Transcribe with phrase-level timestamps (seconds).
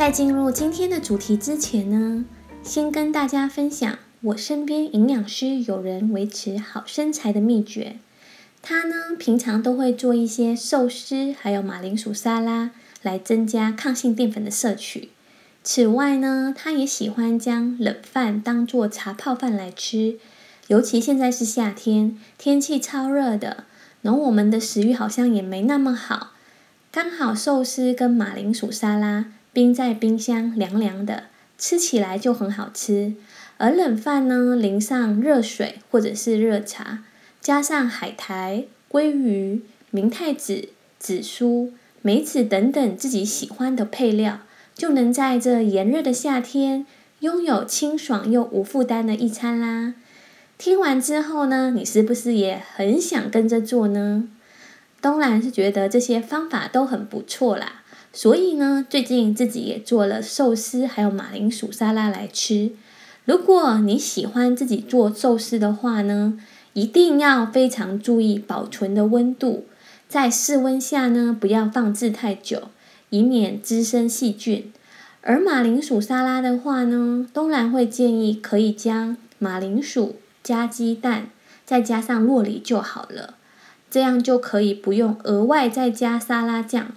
[0.00, 2.24] 在进入今天的主题之前呢，
[2.62, 7.96] 先跟大家分享我身边营养师有人维持好身材的秘诀。
[8.62, 12.70] 他呢，平常都会做一些寿司，还有马铃薯沙拉，
[13.02, 15.10] 来增加抗性淀粉的摄取。
[15.62, 20.16] 此外呢，他也喜欢将冷饭当做茶泡饭来吃。
[20.68, 23.64] 尤其现在是夏天，天气超热的，
[24.00, 26.30] 然后我们的食欲好像也没那么好，
[26.90, 29.26] 刚好寿司跟马铃薯沙拉。
[29.52, 31.24] 冰在冰箱，凉凉的，
[31.58, 33.14] 吃起来就很好吃。
[33.58, 37.04] 而冷饭呢，淋上热水或者是热茶，
[37.40, 44.40] 加上海苔、鲑鱼、明太子、紫苏、梅子等等自己喜欢的配料，
[44.74, 46.86] 就能在这炎热的夏天
[47.18, 49.94] 拥有清爽又无负担的一餐啦。
[50.56, 54.28] 听完之后呢，你是不是也很想跟着做呢？
[55.02, 57.79] 东兰是觉得这些方法都很不错啦。
[58.12, 62.72] 所以呢，最近自己也做了寿司，还有马铃薯沙拉来吃。
[63.24, 66.38] 如果你喜欢自己做寿司的话呢，
[66.72, 69.66] 一定要非常注意保存的温度，
[70.08, 72.64] 在室温下呢，不要放置太久，
[73.10, 74.72] 以免滋生细菌。
[75.22, 81.28] 而马铃薯沙拉的话呢，东然会建议可以将马铃薯加鸡蛋，
[81.64, 83.34] 再加上酪梨就好了，
[83.88, 86.92] 这样就可以不用额外再加沙拉酱。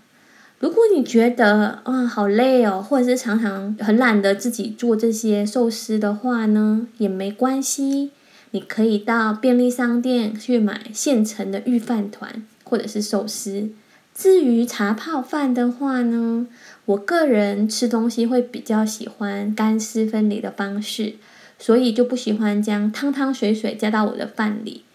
[0.63, 8.11] 如果你觉得啊好累哦，或者是常常很懒得自己做这些寿司的话呢，也没关系，
[8.51, 13.71] 你可以到便利商店去买现成的御饭团或者是寿司。
[14.15, 16.47] 至于茶泡饭的话呢，
[16.85, 21.15] 我个人吃东西会比较喜欢干湿分离的方式，
[21.59, 24.85] 所以就不喜欢将汤汤水水加到我的饭里。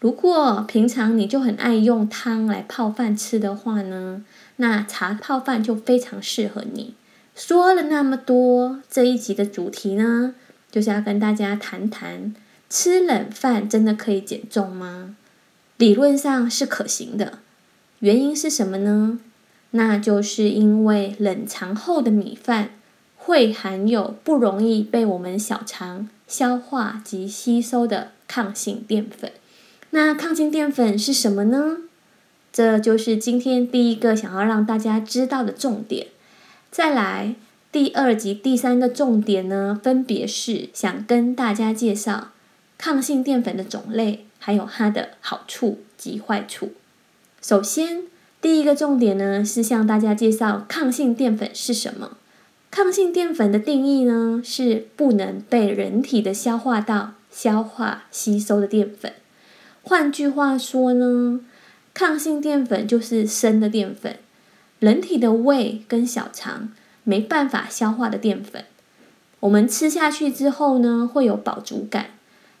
[0.00, 4.24] 如果平常你就很爱用汤来泡饭吃的话呢，
[4.56, 6.94] 那茶泡饭就非常适合你。
[7.34, 10.34] 说了那么多，这一集的主题呢，
[10.70, 12.34] 就是要跟大家谈谈：
[12.68, 15.16] 吃冷饭真的可以减重吗？
[15.78, 17.38] 理论上是可行的。
[18.00, 19.18] 原因是什么呢？
[19.70, 22.70] 那就是因为冷藏后的米饭
[23.16, 29.32] 会含有不容易被我们小肠消化及吸收的抗性淀粉。
[29.90, 31.78] 那抗性淀粉是什么呢？
[32.52, 36.08] 这就是今天第一个想要让大家知道的重点。
[36.70, 37.34] 再来，
[37.70, 42.28] 第二及第三个重点呢，分别是想跟大家介绍
[42.76, 46.72] 抗性淀粉的种类，还有它的好处及坏处。
[47.40, 48.04] 首先，
[48.40, 52.18] 第一个重点呢，是向大家介绍抗性淀粉是什么。
[52.70, 59.12] 抗性淀粉的定义呢，是不能被人体的消化道消化吸收的淀粉。
[59.82, 61.40] 换句话说呢，
[61.94, 64.16] 抗性淀粉就是生的淀粉，
[64.78, 66.72] 人体的胃跟小肠
[67.04, 68.64] 没办法消化的淀粉。
[69.40, 72.10] 我们吃下去之后呢，会有饱足感，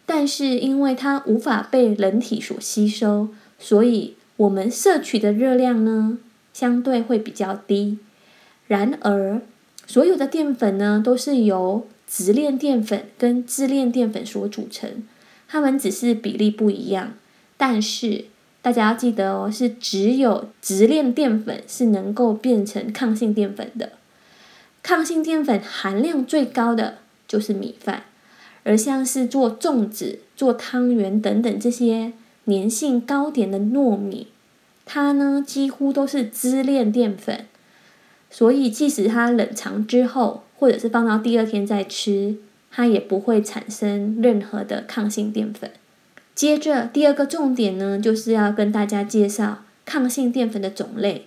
[0.04, 3.28] 但是因为它无法被人体所吸收，
[3.58, 6.18] 所以我们摄取的热量呢，
[6.52, 7.98] 相对会比较低。
[8.66, 9.40] 然而，
[9.86, 15.04] 所有的淀粉呢，都是由直链淀粉跟支链淀粉所组成。
[15.48, 17.14] 它们只是比例不一样，
[17.56, 18.24] 但是
[18.62, 23.92] 大家要记得哦，是只有直链淀粉是能够变成抗性淀粉的。
[24.82, 26.98] 抗性淀粉含量最高的
[27.28, 28.04] 就是米饭，
[28.62, 32.12] 而像是做粽子、做汤圆等等这些
[32.46, 34.28] 粘性高点的糯米，
[34.86, 37.46] 它呢几乎都是支链淀粉，
[38.30, 42.36] 所以即使它冷藏之后，或者是放到第二天再吃。
[42.74, 45.70] 它也不会产生任何的抗性淀粉。
[46.34, 51.26] 接着第二个重点呢，就是要跟大家介绍抗性淀粉的种类。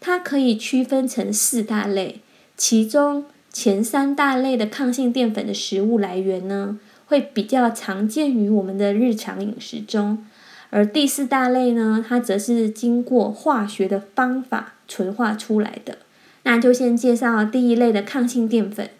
[0.00, 2.20] 它可以区分成四大类，
[2.56, 10.24] 其中前三大类的抗性淀粉的食物来源呢，会比较常见于我们的日常饮食中，
[10.70, 15.98] 而第四大类呢，它则是经过化学的方法纯化出来的。
[16.42, 18.90] 那就先介绍第一类的抗性淀粉，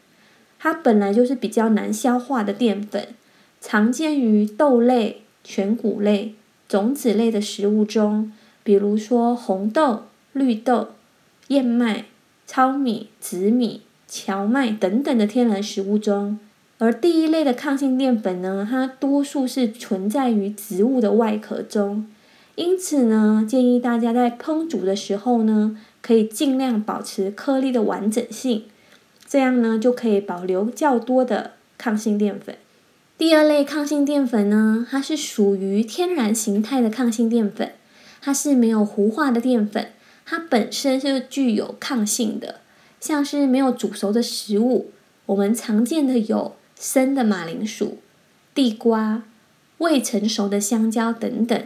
[0.59, 3.09] 它本来就是比较难消化的淀粉，
[3.61, 6.35] 常见于豆类、全谷类、
[6.69, 8.33] 种子类的食物中，
[8.65, 10.03] 比如说红豆、
[10.33, 10.89] 绿豆、
[11.49, 12.07] 燕麦、
[12.45, 16.39] 糙米、紫米、荞麦等等的天然食物中。
[16.79, 22.07] 而第一类的抗性淀粉呢，它多数是存在于植物的外壳中，
[22.57, 28.65] 因此呢，建议大家在烹煮的时候呢，可以尽量保持颗粒的完整性，
[29.27, 32.57] 这样呢，就可以保留较多的抗性淀粉。
[33.19, 37.73] 第二类抗性淀粉呢，它是属于天然形态的抗性淀粉，
[38.21, 39.93] 它是没有糊化的淀粉，
[40.25, 42.61] 它本身是具有抗性的，
[43.01, 44.91] 像是没有煮熟的食物，
[45.27, 46.57] 我们常见的有。
[46.79, 47.97] 生的马铃薯、
[48.55, 49.23] 地瓜、
[49.79, 51.59] 未成熟的香蕉等等。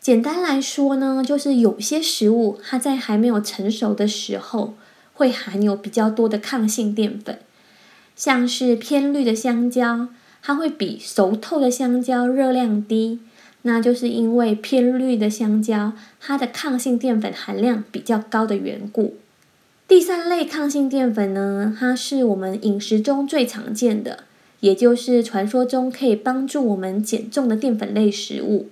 [0.00, 4.72] 简单来说呢，就是有些食物它在还没有成熟的时候，
[5.12, 7.40] 会含有比较多的抗性淀粉。
[8.16, 10.08] 像是偏绿的香蕉，
[10.42, 13.20] 它会比熟透的香蕉热量低，
[13.62, 19.14] 那就是因为偏绿的香蕉它的抗性淀粉含量比较高的缘故。
[19.86, 24.24] 第三类抗性淀粉呢，它是我们饮食中最常见的，
[24.60, 28.68] 也就是传说中可以帮助我们减重的淀粉类食物。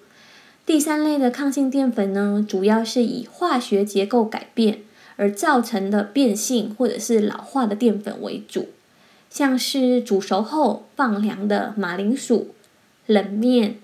[0.67, 4.79] 第三类的抗性淀粉呢，主要是以化学结构改变
[5.17, 8.69] 而造成的变性或者是老化的淀粉为主，
[9.31, 12.49] 像是煮熟后放凉的马铃薯、
[13.07, 13.77] 冷面、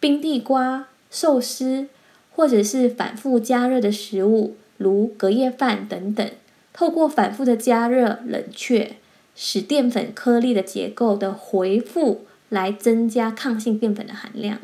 [0.00, 1.88] 冰地瓜、寿司，
[2.34, 6.28] 或者是反复加热的食物，如隔夜饭等等。
[6.72, 8.96] 透过反复的加热、冷却，
[9.36, 14.58] 使淀粉颗粒的结构的回复，来增加抗性淀粉的含量。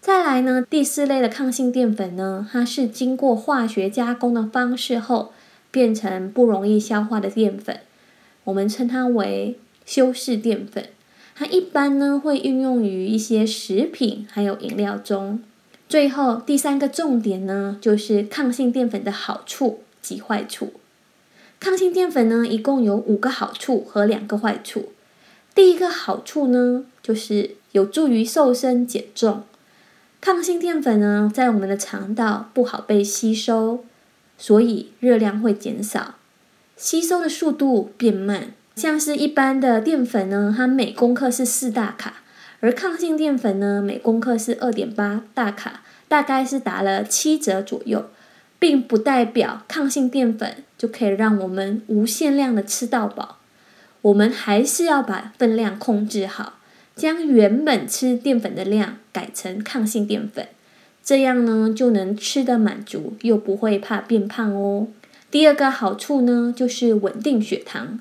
[0.00, 5.32] 再来呢，第四类的抗性淀粉呢，它是经过化学加工的方式后，
[5.70, 7.78] 变成不容易消化的淀粉，
[8.44, 10.88] 我们称它为修饰淀粉。
[11.34, 15.42] 它一般呢会运用于一些食品还有饮料中。
[15.88, 20.74] 最后第三个重点呢，就是抗性淀粉的好处及坏处。
[21.60, 24.92] 抗性淀粉呢，一共有五个好处和两个坏处。
[25.54, 29.44] 第一个好处呢，就是有助于瘦身减重。
[30.20, 33.84] 抗性淀粉呢，在我们的肠道不好被吸收，
[34.38, 36.14] 所以热量会减少，
[36.76, 38.48] 吸收的速度变慢。
[38.74, 42.22] 像是一般的淀粉呢，它每公克是四大卡，
[42.60, 48.10] 而抗性淀粉呢，每公克是二点八大卡，大概是打了七折左右。
[48.58, 53.38] 并不代表抗性淀粉就可以让我们无限量的吃到饱，
[54.02, 56.60] 我们还是要把分量控制好，
[56.94, 60.46] 将原本吃淀粉的量改成抗性淀粉，
[61.02, 64.86] 这样呢就能吃得满足，又不会怕变胖哦。
[65.32, 67.98] 第二个好处呢，就是稳定血糖。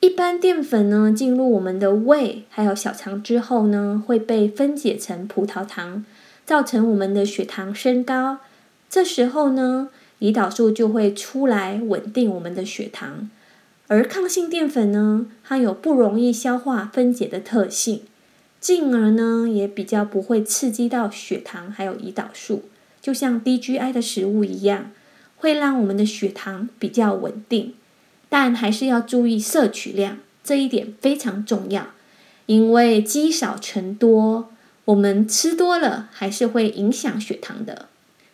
[0.00, 6.04] 一般淀粉呢进入我们的胃还有小肠之后呢，会被分解成葡萄糖，
[6.44, 8.40] 造成我们的血糖升高。
[8.90, 9.88] 这时候呢，
[10.20, 13.30] 胰岛素就会出来稳定我们的血糖，
[13.86, 18.02] 而抗性淀粉呢，它有不容易消化分解的特性，
[18.60, 22.64] 进而呢也比较不会刺激到血糖还有胰岛素，
[23.00, 24.90] 就像低 GI 的食物一样，
[25.40, 27.72] 会让我们的血糖比较稳定，
[28.28, 31.86] 但还是要注意摄取量，这一点非常重要，
[32.44, 34.50] 因为积少成多，
[34.84, 37.88] 我们吃多了还是会影响血糖的。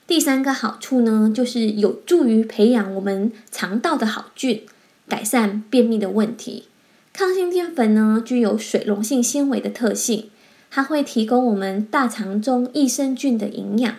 [0.08, 4.62] 第三个好处呢，就是有助于培养我们肠道的好菌，
[5.08, 6.64] 改善便秘的问题。
[7.12, 10.28] 抗性淀粉呢，具有水溶性纤维的特性，
[10.70, 13.94] 它会提供我们大肠中益生菌的营养。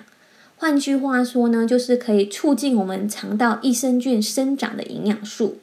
[0.59, 5.59] 换句话说呢，就是可以促进我们肠道益生菌生长的营养素。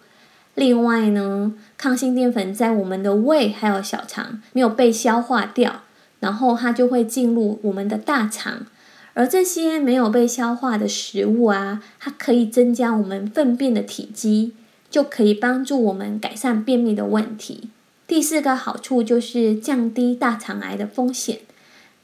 [0.54, 5.82] 另外呢，抗性淀粉在我们的胃还有小肠没有被消化掉，
[6.20, 8.66] 然后它就会进入我们的大肠。
[9.14, 14.52] 而这些没有被消化的食物啊，它可以增加我们粪便的体积，
[14.88, 17.70] 就可以帮助我们改善便秘的问题。
[18.06, 21.40] 第四个好处就是降低大肠癌的风险。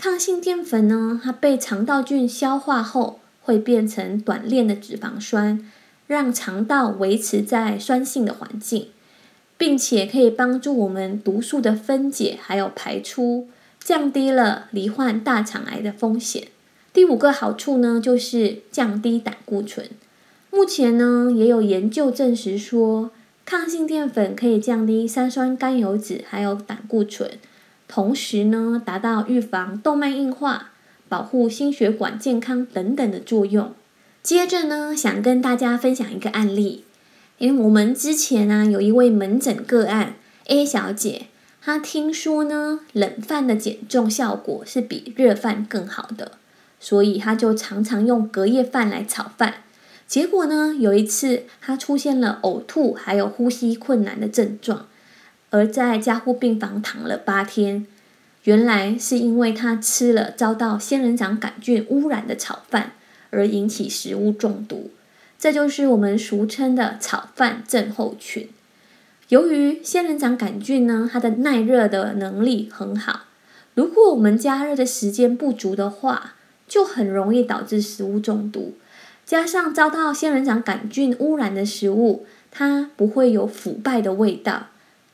[0.02, 5.70] 抗性淀粉呢，它被肠道菌消化后，会变成短链的脂肪酸，
[6.06, 8.86] 让肠道维持在酸性的环境，
[9.58, 16.44] 并且可以帮助我们毒素的分解还有排出，降低了罹患大肠癌的风险。
[16.94, 19.86] 第五个好处呢，就是降低胆固醇。
[20.50, 23.10] 目前呢，也有研究证实说，
[23.44, 27.30] 抗性淀粉可以降低三酸甘油酯还有胆固醇，
[27.92, 30.70] 同时呢，达到预防动脉硬化、
[31.08, 33.74] 保护心血管健康等等的作用。
[34.22, 36.84] 接着呢，想跟大家分享一个案例，
[37.38, 40.14] 因为我们之前呢、有一位门诊个案
[40.46, 41.26] A 小姐，
[41.60, 46.38] 她听说呢冷饭的减重效果是比热饭更好的，
[46.78, 49.54] 所以她就常常用隔夜饭来炒饭。
[50.06, 54.86] 结果呢，有一次她出现了呕吐还有呼吸困难的症状，
[55.50, 57.86] 而在加护病房躺了八天。
[58.44, 62.92] 原来是因为他吃了遭到仙人掌杆菌污染的炒饭。
[63.32, 64.90] 而引起食物中毒，
[65.38, 68.48] 这就是我们俗称的炒饭症候群。
[69.28, 73.26] 由于仙人掌杆菌呢，它的耐热的能力很好，
[73.76, 76.34] 如果我们加热的时间不足的话，
[76.66, 78.74] 就很容易导致食物中毒。
[79.24, 84.66] 加上遭到仙人掌杆菌污染的食物，它不会有腐败的味道，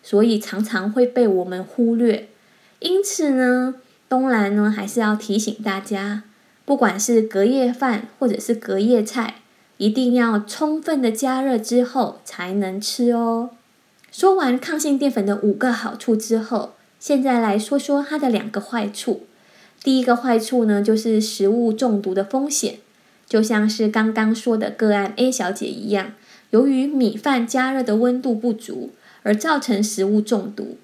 [0.08, 2.28] 所以常常会被我们忽略。
[2.78, 3.74] 因此呢，
[4.08, 6.22] 东兰呢还是要提醒大家。
[6.64, 9.38] 不管是隔夜饭或者是隔夜菜，
[9.78, 13.50] 一定要充分的加热之后才能吃哦。
[14.12, 19.24] 说完抗性淀粉的五个好处之后，现在来说说它的两个坏处。
[19.82, 22.76] 第一个坏处呢，就是食物中毒的风险，
[23.28, 26.12] 就像是刚刚说的个案 A 小姐一样，
[26.50, 28.90] 由于米饭加热的温度不足
[29.26, 30.76] 而造成食物中毒。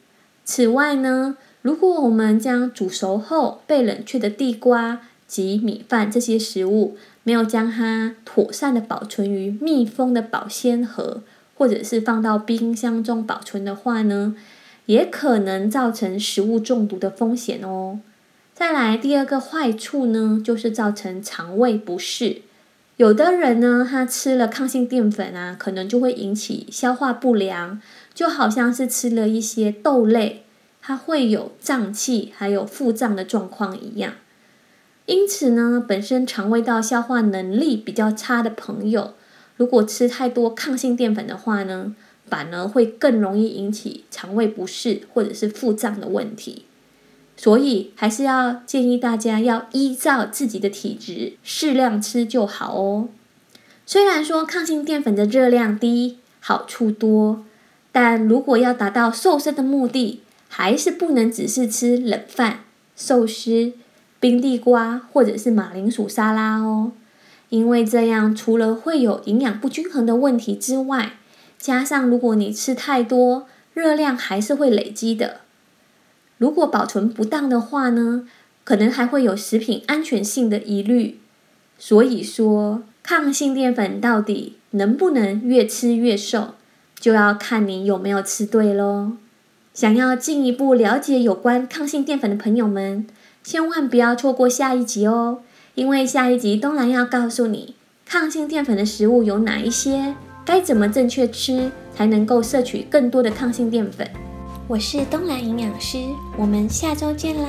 [0.45, 11.23] 此外呢，如果我们将煮熟后被冷却的地瓜，及米饭这些食物没有将它妥善的保存于密封的保鲜盒，
[11.55, 14.35] 或者是放到冰箱中保存的话呢，
[14.87, 18.01] 也可能造成食物中毒的风险哦。
[18.53, 22.43] 再来第二个坏处呢，就是造成肠胃不适。
[22.99, 27.81] 有的人呢，他吃了抗性淀粉啊，可能就会引起消化不良，
[28.15, 30.45] 就好像是吃了一些豆类，
[30.81, 34.15] 它会有胀气还有腹胀的状况一样。
[35.07, 39.15] 因此呢，本身肠胃道消化能力比较差的朋友，
[39.57, 41.95] 如果吃太多抗性淀粉的话呢，
[42.27, 46.67] 反而会更容易引起肠胃不适或者是腹胀的问题。
[47.37, 53.09] 所以还是要建议大家要依照自己的体质适量吃就好哦。
[53.85, 57.45] 虽然说抗性淀粉的热量低，好处多，
[57.93, 62.61] 但如果要达到瘦身的目的，还是不能只是吃冷饭、
[62.97, 63.75] 寿司。
[64.19, 66.93] 冰地瓜或者是马铃薯沙拉哦，
[67.49, 71.15] 因为这样除了会有营养不均衡的问题之外，
[71.59, 75.41] 加上如果你吃太多，热量还是会累积的。
[76.39, 78.29] 如果保存不当的话呢，
[78.63, 81.19] 可能还会有食品安全性的疑虑。
[81.77, 86.55] 所以说，抗性淀粉到底能不能越吃越瘦，
[87.03, 89.15] 就要看你有没有吃对喽。
[89.75, 93.05] 想要进一步了解有关抗性淀粉的朋友们，
[93.43, 95.41] 千万不要错过下一集哦，
[95.75, 97.75] 因为下一集东兰要告诉你
[98.07, 104.09] 抗性淀粉的食物有哪一些，该怎么正确吃才能够摄取更多的抗性淀粉。
[104.69, 105.99] 我是东兰营养师，
[106.39, 107.49] 我们下周见啦！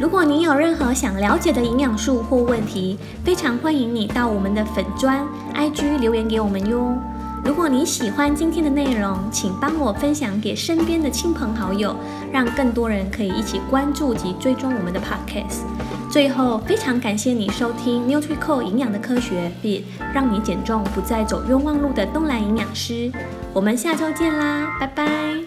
[0.00, 5.22] 如果你有任何想了解的营养素或问题，非常欢迎你到我们的粉砖
[5.54, 6.96] IG 留言给我们哟。
[7.44, 11.94] 如果你喜欢今天的内容，请帮我分享给身边的亲朋好友，
[12.32, 15.60] 让更多人可以一起关注及追踪我们的 Podcast。
[16.10, 19.82] 最后，非常感谢你收听 NutriCore 营养的科学，Fit
[20.14, 23.12] 让你减重不再走冤枉路的东兰营养师。
[23.52, 25.39] 我们下周见啦，拜拜。